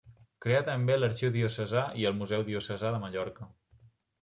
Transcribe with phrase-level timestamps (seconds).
[0.45, 3.53] Creà també l'arxiu diocesà i el museu Diocesà de Mallorca.